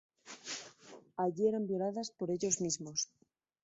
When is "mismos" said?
2.59-3.07